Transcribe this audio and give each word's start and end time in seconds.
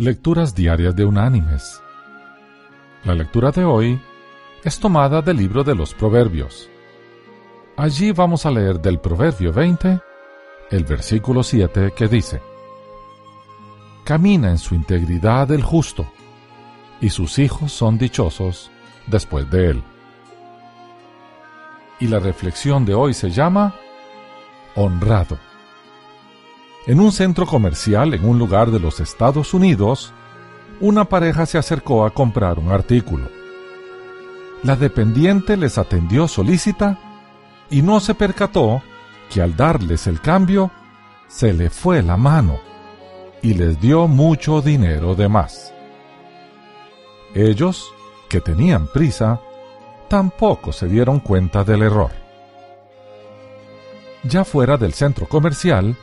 Lecturas 0.00 0.54
Diarias 0.54 0.94
de 0.94 1.04
Unánimes. 1.04 1.82
La 3.02 3.16
lectura 3.16 3.50
de 3.50 3.64
hoy 3.64 4.00
es 4.62 4.78
tomada 4.78 5.22
del 5.22 5.38
libro 5.38 5.64
de 5.64 5.74
los 5.74 5.92
Proverbios. 5.92 6.70
Allí 7.76 8.12
vamos 8.12 8.46
a 8.46 8.52
leer 8.52 8.80
del 8.80 9.00
Proverbio 9.00 9.52
20, 9.52 10.00
el 10.70 10.84
versículo 10.84 11.42
7 11.42 11.94
que 11.96 12.06
dice, 12.06 12.40
Camina 14.04 14.50
en 14.50 14.58
su 14.58 14.76
integridad 14.76 15.50
el 15.50 15.64
justo, 15.64 16.06
y 17.00 17.10
sus 17.10 17.40
hijos 17.40 17.72
son 17.72 17.98
dichosos 17.98 18.70
después 19.08 19.50
de 19.50 19.70
él. 19.70 19.82
Y 21.98 22.06
la 22.06 22.20
reflexión 22.20 22.84
de 22.84 22.94
hoy 22.94 23.14
se 23.14 23.30
llama 23.30 23.74
Honrado. 24.76 25.40
En 26.88 27.00
un 27.00 27.12
centro 27.12 27.44
comercial 27.44 28.14
en 28.14 28.26
un 28.26 28.38
lugar 28.38 28.70
de 28.70 28.80
los 28.80 28.98
Estados 28.98 29.52
Unidos, 29.52 30.14
una 30.80 31.04
pareja 31.04 31.44
se 31.44 31.58
acercó 31.58 32.06
a 32.06 32.14
comprar 32.14 32.58
un 32.58 32.72
artículo. 32.72 33.28
La 34.62 34.74
dependiente 34.74 35.58
les 35.58 35.76
atendió 35.76 36.26
solícita 36.26 36.98
y 37.68 37.82
no 37.82 38.00
se 38.00 38.14
percató 38.14 38.82
que 39.28 39.42
al 39.42 39.54
darles 39.54 40.06
el 40.06 40.22
cambio, 40.22 40.70
se 41.26 41.52
le 41.52 41.68
fue 41.68 42.02
la 42.02 42.16
mano 42.16 42.58
y 43.42 43.52
les 43.52 43.78
dio 43.82 44.08
mucho 44.08 44.62
dinero 44.62 45.14
de 45.14 45.28
más. 45.28 45.74
Ellos, 47.34 47.92
que 48.30 48.40
tenían 48.40 48.86
prisa, 48.86 49.42
tampoco 50.08 50.72
se 50.72 50.88
dieron 50.88 51.20
cuenta 51.20 51.64
del 51.64 51.82
error. 51.82 52.12
Ya 54.22 54.46
fuera 54.46 54.78
del 54.78 54.94
centro 54.94 55.26
comercial, 55.28 55.94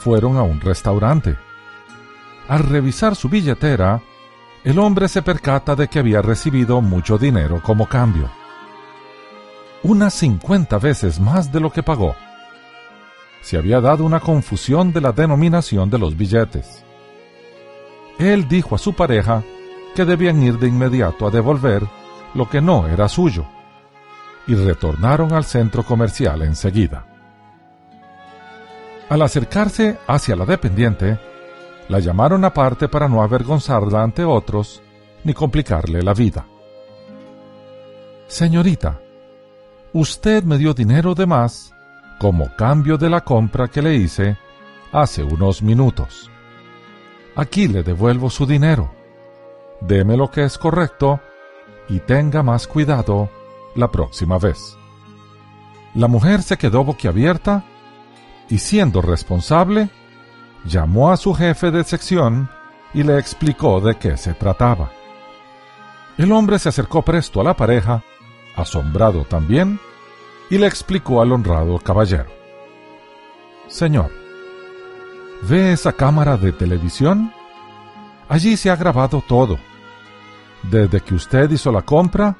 fueron 0.00 0.36
a 0.36 0.42
un 0.42 0.60
restaurante. 0.60 1.36
Al 2.48 2.64
revisar 2.64 3.14
su 3.14 3.28
billetera, 3.28 4.00
el 4.64 4.78
hombre 4.78 5.08
se 5.08 5.22
percata 5.22 5.76
de 5.76 5.88
que 5.88 6.00
había 6.00 6.22
recibido 6.22 6.80
mucho 6.80 7.18
dinero 7.18 7.62
como 7.62 7.86
cambio. 7.86 8.28
Unas 9.82 10.14
cincuenta 10.14 10.78
veces 10.78 11.20
más 11.20 11.52
de 11.52 11.60
lo 11.60 11.70
que 11.70 11.82
pagó. 11.82 12.16
Se 13.42 13.56
había 13.56 13.80
dado 13.80 14.04
una 14.04 14.20
confusión 14.20 14.92
de 14.92 15.00
la 15.00 15.12
denominación 15.12 15.88
de 15.88 15.98
los 15.98 16.16
billetes. 16.16 16.84
Él 18.18 18.48
dijo 18.48 18.74
a 18.74 18.78
su 18.78 18.94
pareja 18.94 19.42
que 19.94 20.04
debían 20.04 20.42
ir 20.42 20.58
de 20.58 20.68
inmediato 20.68 21.26
a 21.26 21.30
devolver 21.30 21.86
lo 22.34 22.48
que 22.48 22.60
no 22.60 22.86
era 22.86 23.08
suyo, 23.08 23.44
y 24.46 24.54
retornaron 24.54 25.32
al 25.32 25.44
centro 25.44 25.82
comercial 25.84 26.42
enseguida. 26.42 27.09
Al 29.10 29.22
acercarse 29.22 29.98
hacia 30.06 30.36
la 30.36 30.46
dependiente, 30.46 31.18
la 31.88 31.98
llamaron 31.98 32.44
aparte 32.44 32.86
para 32.86 33.08
no 33.08 33.22
avergonzarla 33.22 34.04
ante 34.04 34.24
otros 34.24 34.80
ni 35.24 35.34
complicarle 35.34 36.00
la 36.00 36.14
vida. 36.14 36.46
Señorita, 38.28 39.00
usted 39.92 40.44
me 40.44 40.58
dio 40.58 40.74
dinero 40.74 41.16
de 41.16 41.26
más 41.26 41.74
como 42.20 42.54
cambio 42.54 42.96
de 42.98 43.10
la 43.10 43.22
compra 43.22 43.66
que 43.66 43.82
le 43.82 43.96
hice 43.96 44.36
hace 44.92 45.24
unos 45.24 45.60
minutos. 45.60 46.30
Aquí 47.34 47.66
le 47.66 47.82
devuelvo 47.82 48.30
su 48.30 48.46
dinero. 48.46 48.92
Deme 49.80 50.16
lo 50.16 50.30
que 50.30 50.44
es 50.44 50.56
correcto 50.56 51.18
y 51.88 51.98
tenga 51.98 52.44
más 52.44 52.68
cuidado 52.68 53.28
la 53.74 53.90
próxima 53.90 54.38
vez. 54.38 54.76
La 55.96 56.06
mujer 56.06 56.42
se 56.42 56.56
quedó 56.56 56.84
boquiabierta 56.84 57.64
y 58.50 58.58
siendo 58.58 59.00
responsable, 59.00 59.88
llamó 60.64 61.10
a 61.10 61.16
su 61.16 61.32
jefe 61.32 61.70
de 61.70 61.84
sección 61.84 62.50
y 62.92 63.04
le 63.04 63.18
explicó 63.18 63.80
de 63.80 63.96
qué 63.96 64.16
se 64.16 64.34
trataba. 64.34 64.90
El 66.18 66.32
hombre 66.32 66.58
se 66.58 66.68
acercó 66.68 67.02
presto 67.02 67.40
a 67.40 67.44
la 67.44 67.56
pareja, 67.56 68.02
asombrado 68.56 69.24
también, 69.24 69.78
y 70.50 70.58
le 70.58 70.66
explicó 70.66 71.22
al 71.22 71.32
honrado 71.32 71.78
caballero. 71.78 72.30
Señor, 73.68 74.10
¿ve 75.42 75.72
esa 75.72 75.92
cámara 75.92 76.36
de 76.36 76.52
televisión? 76.52 77.32
Allí 78.28 78.56
se 78.56 78.68
ha 78.68 78.76
grabado 78.76 79.22
todo. 79.26 79.58
Desde 80.64 81.00
que 81.00 81.14
usted 81.14 81.48
hizo 81.50 81.70
la 81.70 81.82
compra, 81.82 82.36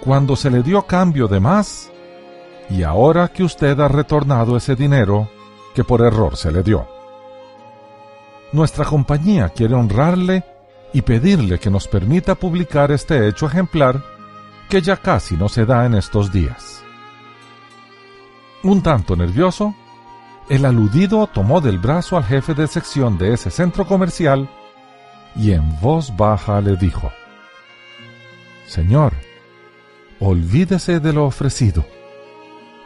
cuando 0.00 0.34
se 0.34 0.50
le 0.50 0.62
dio 0.62 0.82
cambio 0.86 1.28
de 1.28 1.40
más, 1.40 1.92
y 2.68 2.82
ahora 2.82 3.28
que 3.28 3.44
usted 3.44 3.78
ha 3.80 3.88
retornado 3.88 4.56
ese 4.56 4.74
dinero 4.74 5.30
que 5.74 5.84
por 5.84 6.02
error 6.02 6.36
se 6.36 6.50
le 6.50 6.62
dio. 6.62 6.88
Nuestra 8.52 8.84
compañía 8.84 9.50
quiere 9.50 9.74
honrarle 9.74 10.44
y 10.92 11.02
pedirle 11.02 11.58
que 11.58 11.70
nos 11.70 11.88
permita 11.88 12.34
publicar 12.34 12.90
este 12.90 13.28
hecho 13.28 13.46
ejemplar 13.46 14.02
que 14.68 14.80
ya 14.80 14.96
casi 14.96 15.36
no 15.36 15.48
se 15.48 15.66
da 15.66 15.84
en 15.86 15.94
estos 15.94 16.32
días. 16.32 16.82
Un 18.62 18.82
tanto 18.82 19.14
nervioso, 19.14 19.74
el 20.48 20.64
aludido 20.64 21.26
tomó 21.26 21.60
del 21.60 21.78
brazo 21.78 22.16
al 22.16 22.24
jefe 22.24 22.54
de 22.54 22.66
sección 22.66 23.18
de 23.18 23.34
ese 23.34 23.50
centro 23.50 23.86
comercial 23.86 24.48
y 25.36 25.52
en 25.52 25.78
voz 25.80 26.16
baja 26.16 26.60
le 26.60 26.76
dijo, 26.76 27.12
Señor, 28.66 29.12
olvídese 30.18 30.98
de 30.98 31.12
lo 31.12 31.26
ofrecido 31.26 31.84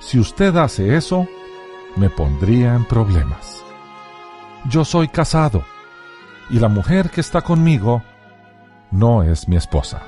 si 0.00 0.18
usted 0.18 0.56
hace 0.56 0.96
eso, 0.96 1.28
me 1.96 2.10
pondría 2.10 2.74
en 2.74 2.84
problemas. 2.84 3.62
Yo 4.68 4.84
soy 4.84 5.08
casado 5.08 5.64
y 6.48 6.58
la 6.58 6.68
mujer 6.68 7.10
que 7.10 7.20
está 7.20 7.42
conmigo 7.42 8.02
no 8.90 9.22
es 9.22 9.46
mi 9.46 9.56
esposa. 9.56 10.02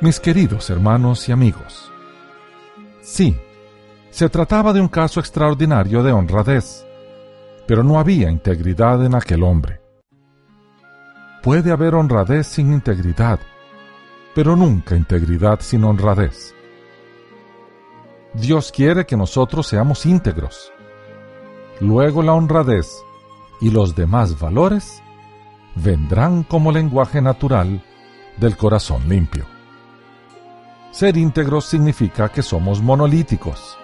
Mis 0.00 0.18
queridos 0.18 0.68
hermanos 0.70 1.28
y 1.28 1.32
amigos, 1.32 1.90
sí, 3.00 3.36
se 4.10 4.28
trataba 4.28 4.72
de 4.72 4.80
un 4.80 4.88
caso 4.88 5.20
extraordinario 5.20 6.02
de 6.02 6.12
honradez, 6.12 6.84
pero 7.66 7.84
no 7.84 7.98
había 7.98 8.28
integridad 8.28 9.04
en 9.04 9.14
aquel 9.14 9.44
hombre. 9.44 9.80
Puede 11.42 11.70
haber 11.70 11.94
honradez 11.94 12.48
sin 12.48 12.72
integridad, 12.72 13.38
pero 14.34 14.56
nunca 14.56 14.96
integridad 14.96 15.60
sin 15.60 15.84
honradez. 15.84 16.54
Dios 18.34 18.72
quiere 18.72 19.04
que 19.04 19.16
nosotros 19.16 19.66
seamos 19.66 20.06
íntegros. 20.06 20.72
Luego 21.80 22.22
la 22.22 22.32
honradez 22.32 22.88
y 23.60 23.70
los 23.70 23.94
demás 23.94 24.40
valores 24.40 25.02
vendrán 25.74 26.42
como 26.42 26.72
lenguaje 26.72 27.20
natural 27.20 27.82
del 28.38 28.56
corazón 28.56 29.06
limpio. 29.06 29.44
Ser 30.92 31.18
íntegros 31.18 31.66
significa 31.66 32.30
que 32.30 32.42
somos 32.42 32.80
monolíticos, 32.80 33.76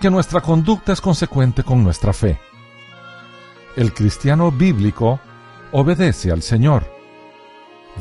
que 0.00 0.10
nuestra 0.10 0.40
conducta 0.40 0.92
es 0.92 1.00
consecuente 1.02 1.62
con 1.62 1.84
nuestra 1.84 2.14
fe. 2.14 2.40
El 3.76 3.92
cristiano 3.92 4.50
bíblico 4.50 5.20
obedece 5.72 6.30
al 6.30 6.40
Señor, 6.40 6.84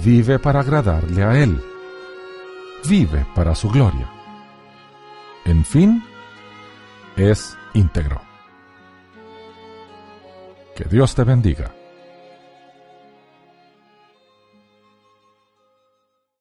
vive 0.04 0.40
para 0.40 0.62
agradarle 0.62 1.24
a 1.24 1.38
Él, 1.38 1.62
vive 2.86 3.26
para 3.36 3.54
su 3.54 3.70
gloria 3.70 4.21
en 5.46 5.66
fin, 5.66 6.04
es 7.16 7.58
íntegro. 7.74 8.22
Que 10.76 10.86
Dios 10.86 11.16
te 11.16 11.24
bendiga. 11.24 11.74